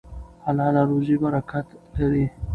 حلاله 0.45 0.81
روزي 0.91 1.15
برکت 1.23 1.67
لري. 1.99 2.25